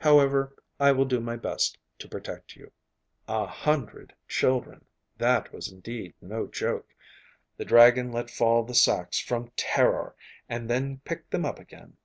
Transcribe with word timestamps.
However, 0.00 0.56
I 0.80 0.92
will 0.92 1.04
do 1.04 1.20
my 1.20 1.36
best 1.36 1.76
to 1.98 2.08
protect 2.08 2.56
you.' 2.56 2.72
A 3.28 3.44
hundred 3.44 4.14
children! 4.26 4.86
That 5.18 5.52
was 5.52 5.70
indeed 5.70 6.14
no 6.22 6.46
joke! 6.46 6.94
The 7.58 7.66
dragon 7.66 8.10
let 8.10 8.30
fall 8.30 8.62
the 8.62 8.72
sacks 8.74 9.18
from 9.18 9.52
terror, 9.56 10.16
and 10.48 10.70
then 10.70 11.02
picked 11.04 11.32
them 11.32 11.44
up 11.44 11.58
again. 11.58 11.98